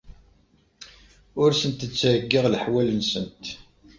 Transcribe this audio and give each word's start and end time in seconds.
Ur 1.41 1.49
asent-d-ttheyyiɣ 1.51 2.45
leḥwal-nsent. 2.53 3.45